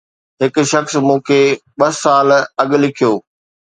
[0.41, 1.41] هڪ شخص مون کي
[1.79, 2.27] ٻه سال
[2.61, 3.13] اڳ لکيو